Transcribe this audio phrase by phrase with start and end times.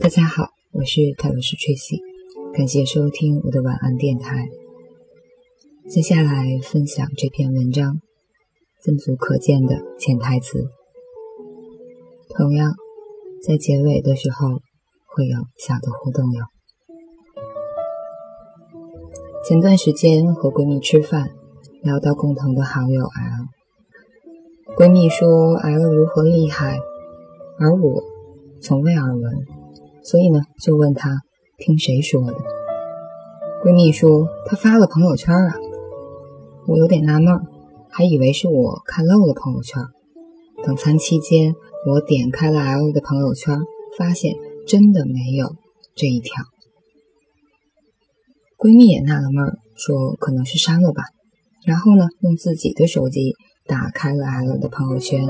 [0.00, 2.00] 大家好，我是泰罗斯 Tracy，
[2.54, 4.48] 感谢收听我的晚安电台。
[5.90, 8.00] 接下来分享这篇文章，
[8.82, 10.70] 分组可见的潜台词。
[12.34, 12.72] 同样，
[13.46, 14.62] 在结尾的时候
[15.06, 16.46] 会有小的互动哟。
[19.46, 21.28] 前段时间和闺蜜吃饭，
[21.82, 26.78] 聊到共同的好友 L，闺蜜说 L 如何厉害，
[27.58, 28.02] 而我
[28.62, 29.59] 从未耳闻。
[30.02, 31.22] 所以呢，就问她
[31.58, 32.34] 听谁说的？
[33.62, 35.54] 闺蜜说她发了朋友圈啊。
[36.66, 37.34] 我有点纳闷，
[37.90, 39.82] 还以为是我看漏了朋友圈。
[40.62, 41.54] 等餐期间，
[41.86, 43.58] 我点开了 L 的朋友圈，
[43.98, 44.34] 发现
[44.66, 45.56] 真的没有
[45.94, 46.44] 这一条。
[48.58, 51.02] 闺蜜也纳了闷，说可能是删了吧。
[51.64, 53.34] 然后呢，用自己的手机
[53.66, 55.26] 打开了 L 的朋友圈。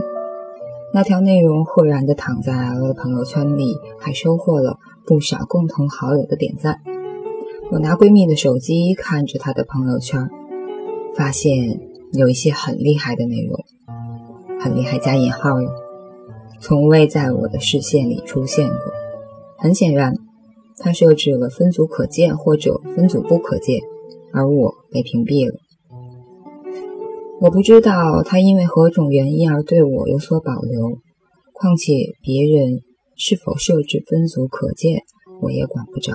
[0.92, 6.80] 那条内容豁然地躺在 L 的朋友圈里，还收获了不少共同好友的点赞。
[7.70, 10.28] 我拿闺蜜的手机看着她的朋友圈，
[11.16, 11.80] 发现
[12.12, 13.64] 有一些很厉害的内容，
[14.58, 15.70] 很厉害加引号哟，
[16.58, 18.76] 从未在我的视线里出现过。
[19.58, 20.14] 很显然，
[20.78, 23.80] 她设置了分组可见或者分组不可见，
[24.32, 25.54] 而我被屏蔽了。
[27.42, 30.98] 我不知道他因为何种原因而对我有所保留，
[31.54, 32.82] 况且别人
[33.16, 35.04] 是否设置分组可见，
[35.40, 36.12] 我也管不着。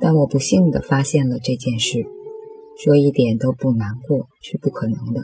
[0.00, 2.04] 但我不幸地发现了这件事，
[2.82, 5.22] 说一点都不难过是不可能的。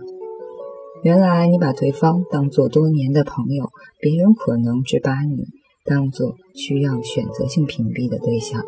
[1.03, 3.69] 原来你把对方当做多年的朋友，
[4.01, 5.47] 别人可能只把你
[5.85, 8.65] 当做需要选择性屏蔽的对象。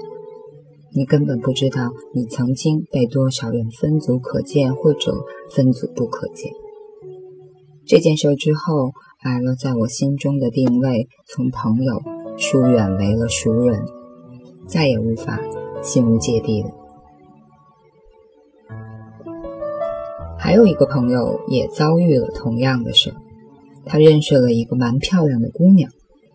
[0.92, 5.12] 你根本不知道，你曾经被多少人分组可见或者
[5.50, 6.50] 分组不可见。
[7.86, 12.02] 这件事之后，L 在我心中的定位从朋友
[12.36, 13.84] 疏远为了熟人，
[14.66, 15.40] 再也无法
[15.82, 16.70] 心无芥蒂了。
[20.38, 23.14] 还有一个朋友也遭遇了同样的事，
[23.84, 25.90] 他认识了一个蛮漂亮的姑娘，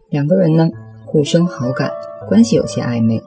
[0.10, 0.70] 两个人呢
[1.06, 1.92] 互生好感，
[2.28, 3.22] 关系有些暧昧。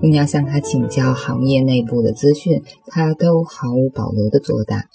[0.00, 4.86] 姑娘向他请教行业内部的资讯，他都毫无保留地作答。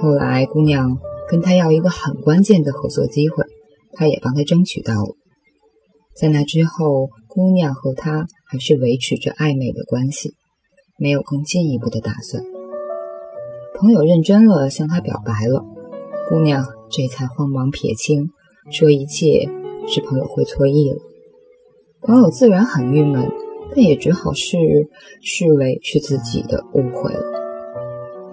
[0.00, 0.96] 后来，姑娘
[1.28, 3.44] 跟他要一个很关键的合作机会，
[3.92, 5.14] 他也帮他争取到了。
[6.16, 10.32] 在那之后，姑娘和他还是维持着暧昧的关系，
[10.98, 12.42] 没有更进一步的打算。
[13.78, 15.66] 朋友认真了，向他表白了，
[16.30, 18.30] 姑娘这才慌忙撇清，
[18.70, 19.50] 说一切
[19.86, 20.96] 是朋友会错意了。
[22.00, 23.30] 朋友自然很郁闷。
[23.78, 24.58] 但也只好视
[25.22, 27.22] 视为是自己的误会了。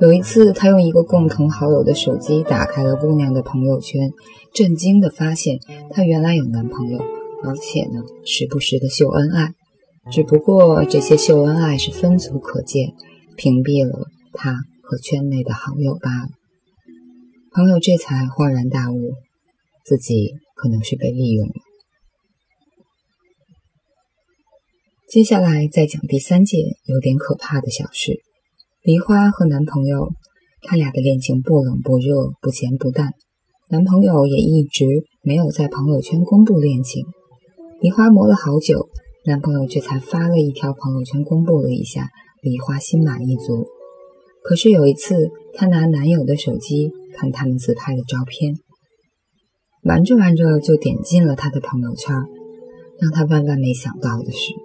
[0.01, 4.11] 有一次，他用一个共同好友的手机打开了姑娘的朋友圈，
[4.55, 5.59] 震惊地发现
[5.91, 6.97] 她原来有男朋友，
[7.43, 9.53] 而且呢，时不时的秀恩爱。
[10.11, 12.95] 只不过这些秀恩爱是分组可见，
[13.37, 16.29] 屏蔽了他和圈内的好友罢了。
[17.53, 19.13] 朋友这才恍然大悟，
[19.85, 21.53] 自己可能是被利用了。
[25.07, 28.19] 接下来再讲第三件有点可怕的小事。
[28.81, 30.09] 梨花和男朋友，
[30.63, 33.11] 他俩的恋情不冷不热，不咸不淡。
[33.69, 34.85] 男朋友也一直
[35.21, 37.05] 没有在朋友圈公布恋情。
[37.79, 38.87] 梨花磨了好久，
[39.25, 42.09] 男朋友这才发了一条朋友圈公布了一下，
[42.41, 43.67] 梨花心满意足。
[44.43, 48.55] 可是有一次，她拿男友的手机看他们自拍的照片，
[49.83, 52.15] 玩着玩着就点进了他的朋友圈。
[52.97, 54.64] 让她万万没想到的是。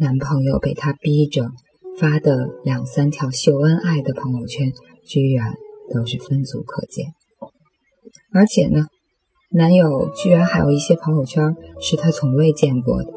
[0.00, 1.50] 男朋友被她逼着
[1.98, 4.72] 发的两三条秀恩爱的朋友圈，
[5.04, 5.54] 居然
[5.92, 7.06] 都是分组可见。
[8.32, 8.86] 而且呢，
[9.50, 13.12] 男友居然还有一些朋友圈是她从未见过的。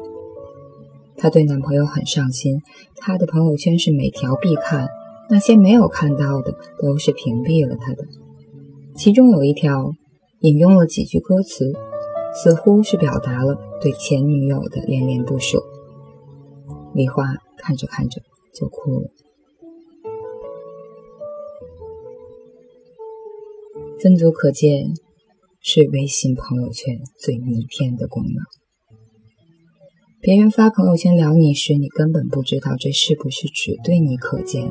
[1.16, 2.60] 她对男朋友很上心，
[2.96, 4.88] 她的朋友圈是每条必看，
[5.30, 8.04] 那些没有看到的都是屏蔽了他的。
[8.96, 9.92] 其中有一条
[10.40, 11.72] 引用了几句歌词，
[12.34, 15.62] 似乎是表达了对前女友的恋恋不舍。
[16.94, 18.22] 梨花看着看着
[18.54, 19.10] 就哭了。
[24.00, 24.94] 分组可见
[25.60, 28.34] 是微信朋友圈最逆天的功能。
[30.20, 34.70] 别人发朋友圈聊你时，你根本不知道这是不是只对你可见；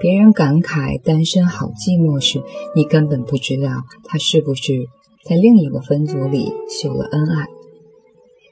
[0.00, 2.42] 别人感慨单身好寂寞时，
[2.74, 4.86] 你根本不知道他是不是
[5.24, 7.46] 在另一个分组里秀了恩爱。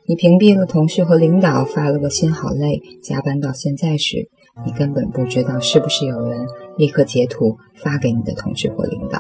[0.07, 4.29] 你屏蔽了同事和领导，发了个心好累，加班到现在时，
[4.67, 6.47] 你根本不知道是不是有人
[6.77, 9.19] 立刻截图发给你的同事或领导，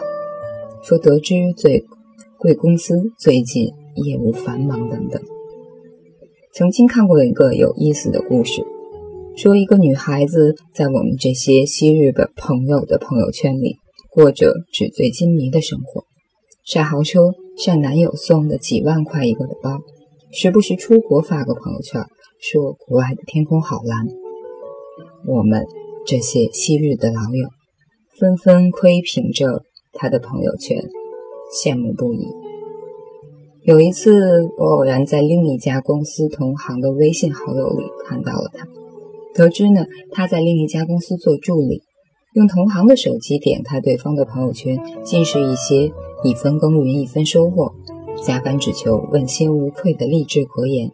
[0.82, 1.82] 说得知最
[2.38, 5.22] 贵公司最近业务繁忙等等。
[6.52, 8.62] 曾经看过一个有意思的故事，
[9.36, 13.78] 说一个女孩子在我们这些昔日的朋友的朋友圈里，
[14.10, 16.04] 过着纸醉金迷的生活，
[16.62, 19.81] 晒豪车，晒男友送的几万块一个的包，
[20.36, 22.02] 时不时出国发个朋友圈，
[22.40, 24.04] 说国外的天空好蓝。
[25.28, 25.64] 我们
[26.04, 27.48] 这些昔日的老友，
[28.19, 30.82] 纷纷窥屏着他的朋友圈，
[31.56, 32.26] 羡慕不已。
[33.62, 38.66] 有一次，我偶然在另一家公司同行的微信好友里看到了他，
[39.34, 41.81] 得知呢他在另一家公司做助理，
[42.34, 45.92] 用同行的手机点开对方的朋友圈，尽是一些
[46.25, 47.72] 一分耕耘一分收获，
[48.22, 50.90] 加班只求问心无愧的励志格言，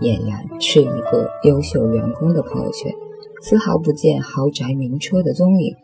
[0.00, 2.92] 俨然是一个优秀员工的朋友圈，
[3.42, 5.74] 丝毫不见豪宅名车的踪影。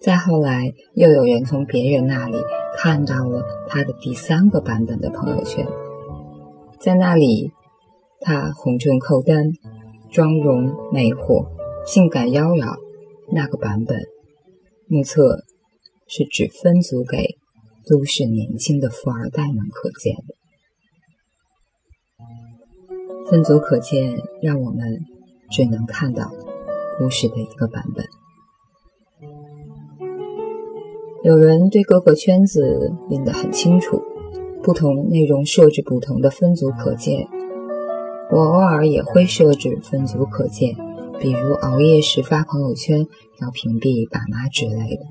[0.00, 2.36] 再后来，又有人从别人那里
[2.76, 5.66] 看到了他的第三个版本的朋友圈，
[6.78, 7.52] 在那里，
[8.20, 9.52] 他红唇扣丹，
[10.10, 11.46] 妆容魅惑，
[11.86, 12.76] 性感妖娆。
[13.30, 13.98] 那个版本，
[14.86, 15.44] 目测
[16.06, 17.36] 是只分组给
[17.88, 20.34] 都是年轻的富二代们可见的。
[23.30, 25.04] 分组可见，让我们
[25.50, 26.30] 只能看到
[26.98, 28.06] 故事的一个版本。
[31.24, 34.02] 有人对各个圈子拎得很清楚，
[34.62, 37.28] 不同内容设置不同的分组可见。
[38.30, 40.76] 我偶尔也会设置分组可见，
[41.18, 43.06] 比如熬夜时发朋友圈
[43.40, 45.04] 要屏蔽爸妈之类的。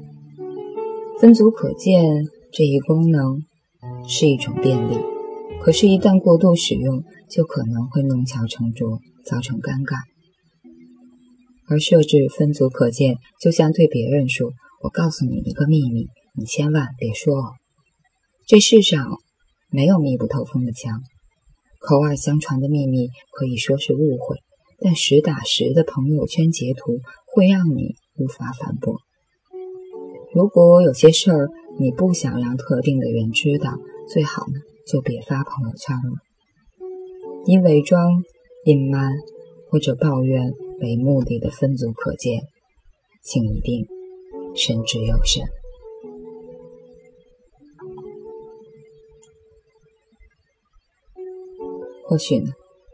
[1.19, 3.43] 分组可见这一功能
[4.07, 4.95] 是一种便利，
[5.61, 9.97] 可是，一旦过度使用，就可能会弄巧成拙，造成尴尬。
[11.69, 14.51] 而设置分组可见，就像对别人说。
[14.83, 16.05] 我告诉你一个秘密，
[16.35, 17.53] 你千万别说哦。
[18.45, 19.05] 这世上
[19.69, 21.01] 没有密不透风的墙，
[21.79, 24.37] 口耳相传的秘密可以说是误会，
[24.79, 28.97] 但实打实的朋友圈截图会让你无法反驳。
[30.31, 31.49] 如果有些事儿
[31.79, 33.77] 你不想让特定的人知道，
[34.07, 36.19] 最好呢就别发朋友圈了。
[37.45, 38.23] 以伪装、
[38.65, 39.13] 隐瞒
[39.69, 40.51] 或者抱怨
[40.81, 42.41] 为目的的分组可见，
[43.21, 43.87] 请一定。
[44.55, 45.45] 慎之又慎。
[52.07, 52.51] 或许呢，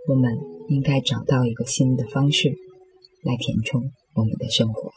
[0.09, 0.37] 我们
[0.67, 2.49] 应该找到一个新的方式
[3.23, 3.81] 来填充
[4.15, 4.91] 我们的生活。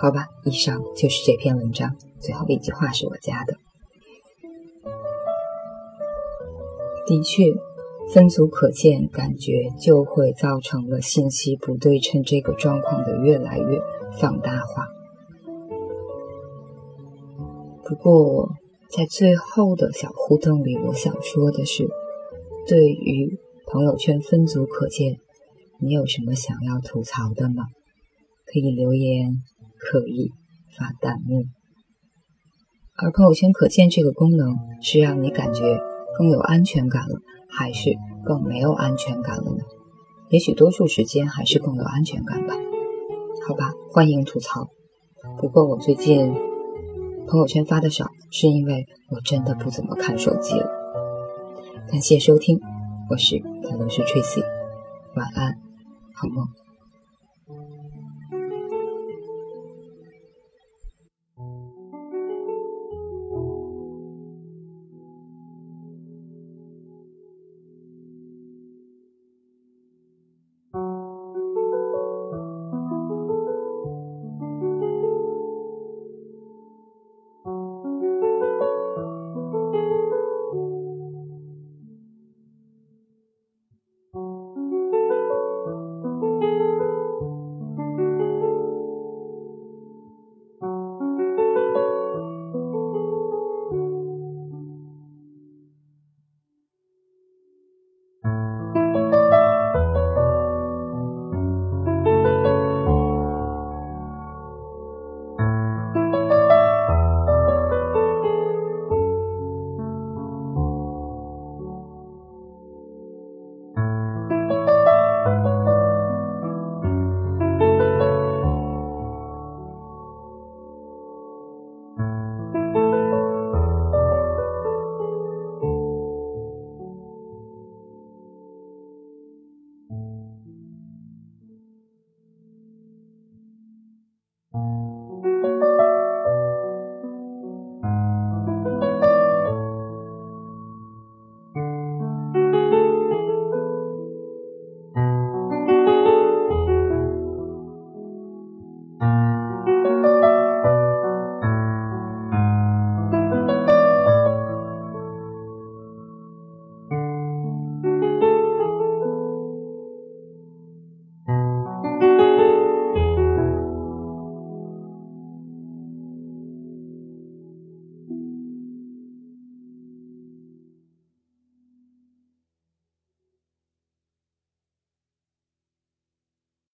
[0.00, 3.54] 好吧，以上就是这篇文章最后一句话是我加的。
[7.06, 7.44] 的确。
[8.10, 13.82] 分组可见，感觉就会造成了信息不对称这个状况的越来越
[14.18, 14.88] 放大化。
[17.84, 18.54] 不过，
[18.88, 21.86] 在最后的小互动里，我想说的是，
[22.66, 25.18] 对于朋友圈分组可见，
[25.78, 27.64] 你有什么想要吐槽的吗？
[28.46, 29.42] 可以留言，
[29.78, 30.32] 可以
[30.76, 31.44] 发弹幕。
[32.96, 35.80] 而朋友圈可见这个功能，是让你感觉
[36.18, 37.20] 更有安全感了。
[37.50, 37.96] 还是
[38.26, 39.64] 更没有安全感了呢？
[40.28, 42.54] 也许多数时间还是更有安全感吧。
[43.48, 44.68] 好吧，欢迎吐槽。
[45.38, 46.34] 不过我最近
[47.26, 50.68] 朋友圈发的少，是因为我真的不怎么看手机了。
[51.90, 52.60] 感谢收听，
[53.08, 54.44] 我是泰罗斯 Tracy，
[55.16, 55.54] 晚安，
[56.14, 56.46] 好梦。